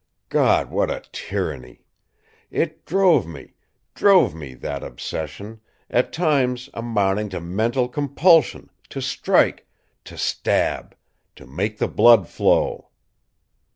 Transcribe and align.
God, 0.29 0.71
what 0.71 0.89
a 0.89 1.03
tyranny! 1.11 1.85
It 2.49 2.87
drove 2.87 3.27
me, 3.27 3.53
drove 3.93 4.33
me, 4.33 4.55
that 4.55 4.81
obsession, 4.83 5.61
at 5.91 6.11
times 6.11 6.71
amounting 6.73 7.29
to 7.29 7.39
mental 7.39 7.87
compulsion, 7.87 8.71
to 8.89 8.99
strike, 8.99 9.67
to 10.05 10.17
stab, 10.17 10.95
to 11.35 11.45
make 11.45 11.77
the 11.77 11.87
blood 11.87 12.27
flow!" 12.27 12.89